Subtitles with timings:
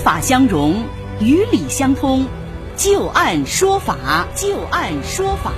[0.00, 0.82] 法相融，
[1.20, 2.24] 与理相通，
[2.74, 5.52] 就案说法，就案说法。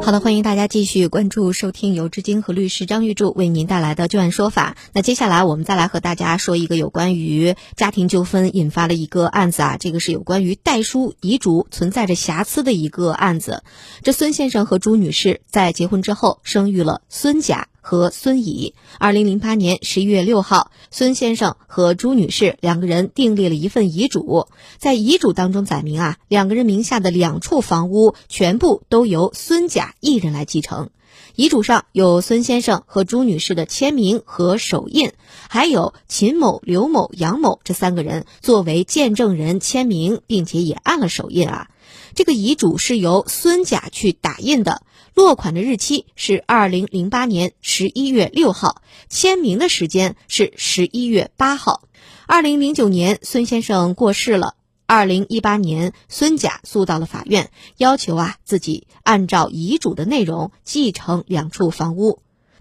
[0.00, 4.78] 好的，欢迎大家继续关注收听由志晶和律师张玉柱为您带来的就案说法。
[4.94, 13.62] 那接下来我们再来和大家说一个有关于家庭纠纷引发的一个案子啊，这个是有关于代书遗嘱存在着瑕疵的一个案子。
[14.02, 17.68] 这孙先生和朱女士在结婚之后生育了孙甲。
[17.80, 24.46] 和孙乙，二零零八年十一月六号，孙先生和朱女士两个人订立了一份遗嘱，
[24.78, 30.90] 在遗嘱当中载明啊，两个人名下的两处房屋全部都由孙甲一人来继承。
[31.34, 35.12] 遗嘱上有孙先生和朱女士的签名和手印，
[35.48, 41.70] 还有秦某、刘某、杨某这三个人作为见证人签名，并且也按了手印啊。
[42.18, 44.82] 这个遗嘱是由孙甲去打印的。
[45.14, 51.82] 落款的日期是二零零八年十一月六号，签名的时间是十一月八号。
[52.26, 54.56] 二零零九年，孙先生过世了。
[54.84, 62.18] 二零一八年，孙甲诉到了法院，要求啊自己按照遗嘱的内容继承两处房屋。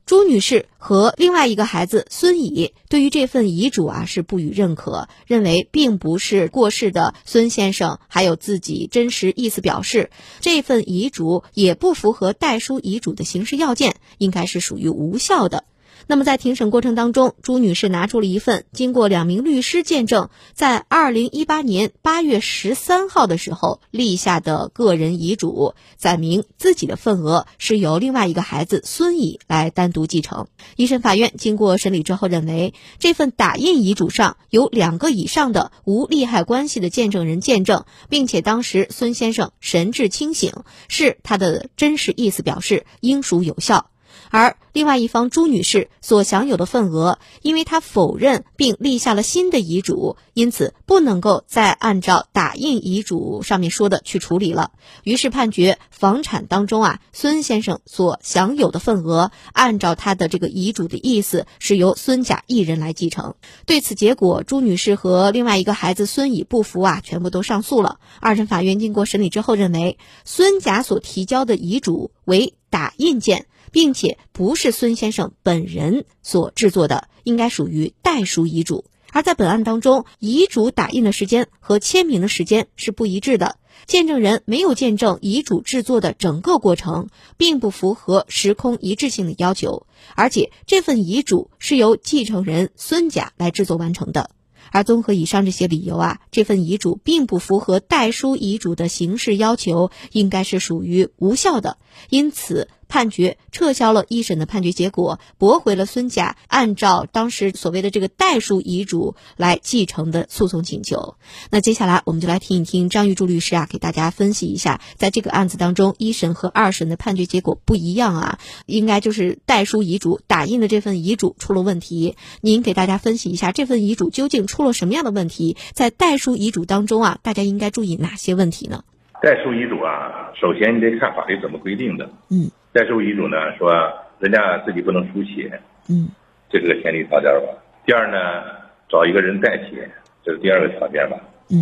[0.08, 15.66] 朱女士和另外一个孩子孙乙对于这份遗嘱啊是不予认可，认为并不是过世的孙先生还有自己真实意思表示，这份遗嘱也不符合代书遗嘱的形式要件，应该是属于无效的。
[16.06, 30.48] 那么在庭审过程当中，朱女士拿出了一份经过两名律师见证，在二零一八年八月十三号的时候立下的个人遗嘱，载明自己的份额是由另外一个孩子孙乙来单独继承。
[30.75, 40.53] 一审法院经过审理之后认为，这份打印遗嘱上有两个以上的无利害关系的见证人见证，并且当时孙先生神志清醒，
[40.88, 43.90] 是他的真实意思表示，应属有效。
[44.30, 54.72] 而另外一方朱女士所享有的份额，因为她否认并立下了新的遗嘱，因此不能够再按照打印遗嘱上面说的去处理了。
[55.03, 63.36] 于是判决房产当中啊，孙先生所享有的份额，按照他的这个遗嘱的意思，是由孙甲一人来继承。
[63.66, 68.00] 对此结果，朱女士和另外一个孩子孙乙不服啊，全部都上诉了。
[68.20, 73.47] 二审法院经过审理之后认为，孙甲所提交的遗嘱为打印件。
[73.72, 78.85] 并且不是孙先生本人所制作的，应该属于代书遗嘱。
[79.11, 83.57] 而在本案当中，遗嘱打印的时间和签名的时间是不一致的，
[83.88, 87.07] 见证人没有见证遗嘱制作的整个过程，
[87.38, 89.88] 并不符合时空一致性的要求。
[90.13, 94.29] 而且这份遗嘱是由继承人孙甲来制作完成的。
[94.72, 101.78] 而综合以上这些理由啊，这份遗嘱并不符合代书遗嘱的形式要求，应该是属于无效的。
[102.09, 102.67] 因此。
[102.88, 111.16] 判决撤销了一审的判决结果，驳回了孙甲按照当时所谓的这个代书遗嘱来继承的诉讼请求。
[111.52, 122.16] 那接下来我们就来听一听张玉柱律师啊，给大家分析一下，在这个案子当中，一审和二审的判决结果不一样啊，应该就是代书遗嘱打印的这份遗嘱出了问题。
[122.42, 125.58] 您给大家分析一下这份遗嘱究竟出了什么样的问题？
[125.74, 128.84] 在代书遗嘱当中啊，大家应该注意哪些问题呢？
[129.22, 132.09] 代书遗嘱啊，首先你得看法律怎么规定的。
[132.30, 132.52] 嗯。
[132.78, 133.74] 代书遗嘱呢，说
[134.20, 135.50] 人家自己不能书写，
[135.90, 136.08] 嗯，
[136.48, 137.58] 这是个前提条件吧。
[137.88, 138.44] 第二呢，
[138.88, 139.90] 找一个人代写，
[140.24, 141.18] 这是第二个条件吧。
[141.50, 141.58] 嗯。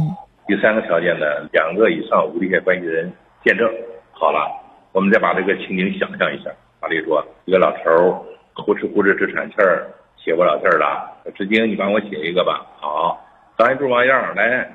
[0.46, 3.10] 第三个条件呢，两个以上无利害关系人
[3.46, 3.66] 见证。
[4.12, 4.46] 好了，
[4.92, 6.52] 我们再把这个情景想象一下。
[6.82, 8.12] 法律说，一个老头儿
[8.54, 9.88] 呼哧呼哧直喘气儿，
[10.18, 11.16] 写不了字儿了。
[11.34, 12.68] 志晶，你帮我写一个吧。
[12.76, 13.26] 好，
[13.58, 14.70] 张一柱王样，来，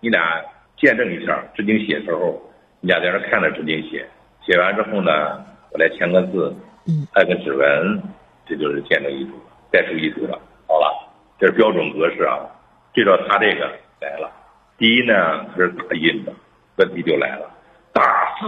[0.00, 0.42] 你俩
[0.76, 1.40] 见证一下。
[1.54, 2.42] 志晶写时候，
[2.80, 4.04] 你俩在那看着志晶写。
[4.44, 5.53] 写完之后呢？
[5.74, 6.54] 我来签个字，
[6.86, 8.00] 嗯，按个指纹，
[8.46, 9.32] 这就是见证遗嘱，
[9.72, 10.40] 代书遗嘱了。
[10.68, 12.46] 好了，这是标准格式啊。
[12.94, 13.66] 对照他这个
[14.00, 14.30] 来了，
[14.78, 16.32] 第一呢，它是打印的，
[16.76, 17.50] 问题就来了。
[17.92, 18.02] 打
[18.38, 18.46] 字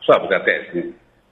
[0.00, 0.78] 算不算代书？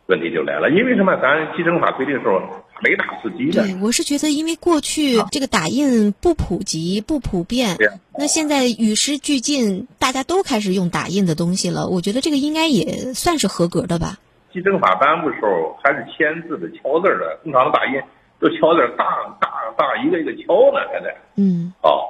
[0.07, 0.69] 问题就来了。
[0.71, 1.17] 因为什么？
[1.23, 2.41] 咱继承法规定的时候
[2.83, 3.63] 没打字机的。
[3.63, 7.77] 对，我是觉得，因为过去这个打印不普及、不普遍，
[8.19, 11.87] 那现在与时俱进，大家都开始用打印的东西了。
[11.87, 14.19] 我觉得这个应该也算是合格的吧。
[14.57, 18.01] 继承法颁布时候还是签字的、敲字的，正常的打印
[18.41, 19.05] 都敲字，大
[19.39, 21.15] 大大一个一个敲呢，现在。
[21.37, 21.71] 嗯。
[21.83, 22.01] 哦，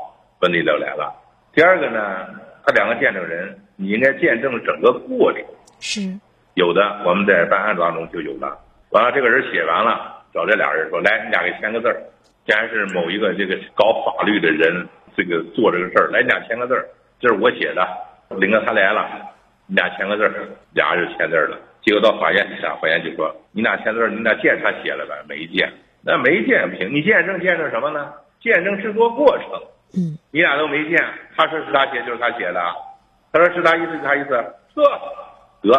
[0.41, 1.13] 问题就来了。
[1.53, 1.99] 第二个呢，
[2.65, 5.43] 他两个见证人，你应该见证整个过程。
[5.81, 6.01] 是。
[6.55, 8.57] 有的，我们在办案当中就有了。
[8.91, 12.01] 完了，这个人写完了，找这俩人说：“来，你俩给签个字儿。”
[12.47, 16.87] 既然是某一个这个搞法律的人，这个做这个事儿，来，你俩签个字儿。
[17.19, 17.85] 这是我写的，
[18.37, 19.05] 领着他来了，
[19.67, 21.59] 你俩签个字儿，俩人签字了。
[21.87, 25.15] 结果到法院去，法院就说：“你俩签字，你俩见他写了呗？
[25.29, 25.73] 没见，
[26.03, 28.13] 那没见不行，你见证见证什么呢？
[28.41, 29.47] 见证制作过程。
[29.95, 30.99] 嗯，你俩都没见，
[31.37, 32.61] 他说是他写就是他写的，
[33.33, 34.31] 他说是他意思是他意思，
[34.75, 34.83] 这
[35.63, 35.79] 得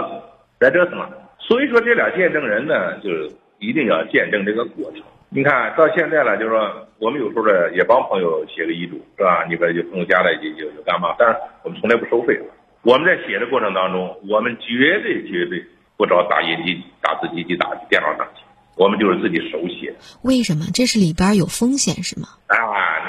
[0.62, 1.06] 来这什么？
[1.39, 5.01] 所以说这俩见证人呢，就是一定要见证这个过程。
[5.27, 9.45] 你看到现在了，就是说我们有时候呢也帮朋友写个遗嘱，是吧？
[9.50, 11.13] 你把有朋友家里有有干嘛？
[11.19, 12.39] 但是我们从来不收费。
[12.83, 15.62] 我们在写的过程当中，我们绝对绝对
[15.97, 18.44] 不找打印机、打字机去、打电脑打去，
[18.75, 19.94] 我们就是自己手写。
[20.21, 20.65] 为什么？
[20.73, 22.27] 这是里边有风险是吗？
[22.47, 22.55] 啊，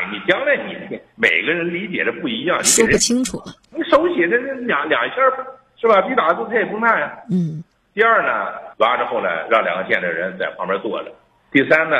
[0.00, 3.54] 你你将来你每个人理解的不一样，说不清楚了。
[3.70, 5.14] 你手写的那两两下
[5.80, 6.00] 是吧？
[6.02, 7.12] 比打字它也不慢呀。
[7.30, 7.62] 嗯。
[7.94, 11.12] 第二呢，完了之后呢，让两个见证人在旁边坐着。
[11.50, 11.96] 第三呢，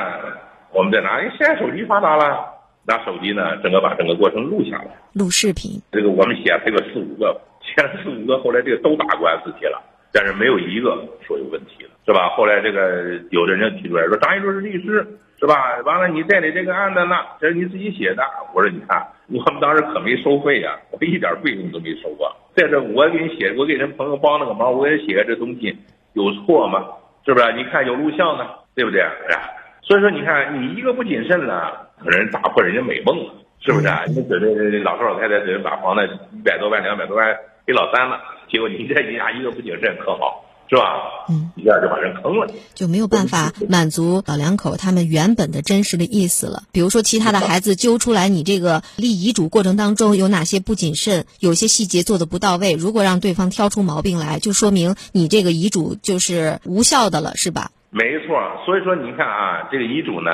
[0.73, 1.21] 我们在哪？
[1.37, 2.47] 现在手机发达了，
[2.87, 5.83] 拿手机呢，整个把整个过程录下来，录视频。
[5.91, 9.83] 这个我们写这个四五个，写了四五个，后来这个都打官司去了，
[10.13, 12.29] 但是没有一个说有问题的，是吧？
[12.31, 15.07] 后来这个有的人提出来说，张一柱是律师，
[15.39, 15.77] 是吧？
[15.85, 18.23] 完了你代理这个案子呢，这是你自己写的。
[18.55, 22.35] 我说你看，我们当时可没收费呀，我一点费用都没收过。
[22.57, 25.77] 在这我给你写，我给人朋友帮了个忙，我也写这东西
[26.15, 26.85] 有错吗？
[27.27, 27.53] 是不是？
[27.53, 29.01] 你看有录像呢，对不对？
[29.03, 29.51] 哎呀，
[29.83, 34.05] 所以说你看你一个不谨慎了，可能打破人家美梦了，是不是啊？
[34.07, 36.03] 你准备老头老太太准备把房子
[36.33, 38.19] 一百多万、两百多万给老三了，
[38.51, 40.45] 结果你这你俩一个不谨慎可好？
[40.71, 41.01] 是吧？
[41.31, 46.65] 嗯，一下就把人坑了，就没有办法满足老两口他们原本的真实的意思了。
[46.73, 57.71] 比如说，其他的孩子揪出来你这个立遗嘱过程当中有哪些不谨慎，有些细节做的不到位，如果让对方挑出毛病来，就说明你这个遗嘱就是无效的了，是吧？
[57.89, 58.39] 没错。
[58.67, 60.31] 所以说，你看啊，这个遗嘱呢，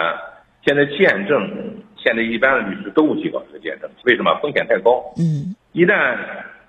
[0.67, 4.39] 现在见证，现在一般的律师都不去搞这个见证，为什么？
[4.43, 5.03] 风险太高。
[5.17, 5.57] 嗯。
[5.73, 6.15] 一旦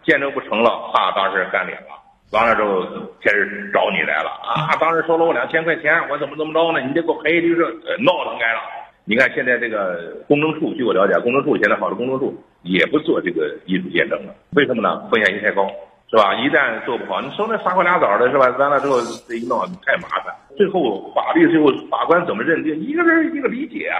[0.03, 1.87] 见证不成了，怕当事人翻脸了。
[2.31, 2.81] 完了之后
[3.21, 4.75] 开始找你来了啊！
[4.79, 6.81] 当时收了我两千块钱，我怎么怎么着呢？
[6.81, 7.61] 你得给我赔律师，
[8.03, 8.59] 闹腾开了。
[9.05, 12.33] 你看现在这个公证处，据我了解，公证处现在好多公证处
[12.63, 14.33] 也不做这个遗嘱见证了。
[14.55, 15.07] 为什么呢？
[15.11, 15.69] 风险性太高，
[16.09, 16.33] 是吧？
[16.35, 18.49] 一旦做不好，你收那仨瓜俩枣的，是吧？
[18.57, 18.99] 完了之后
[19.29, 20.33] 这一闹太麻烦。
[20.57, 22.73] 最后法律最后法官怎么认定？
[22.81, 23.91] 一个人一个理解，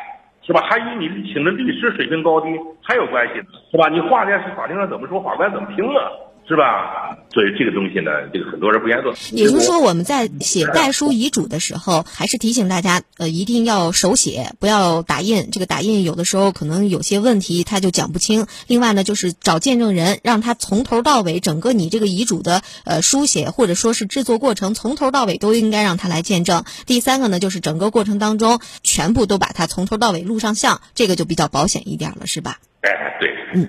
[0.46, 0.62] 是吧？
[0.70, 2.50] 还与你请的律师水平高低
[2.84, 3.90] 还有关系呢，是吧？
[3.90, 6.12] 你话在法庭上怎么说，法官怎么听啊？
[6.48, 7.18] 是吧？
[7.34, 9.14] 所以这个东西呢，这个很多人不愿意做。
[9.32, 15.50] 也就是说，我们在写代书遗嘱的时候，还是提醒大家，呃，一定要手写，不要打印。
[15.52, 18.46] 这个打印有的时候可能有些问题，他就讲不清。
[18.68, 26.64] 另外呢，就是找见证人，让他从头到尾，整个你这个遗嘱的呃书写或者说是制作过程，从头到尾都应该让他来见证。
[26.86, 32.60] 第三个呢，就是整个过程当中全部都把它从头到尾录上像，这个就比较保险一点了，是吧？
[32.82, 33.30] 哎，对。
[33.56, 33.68] 嗯。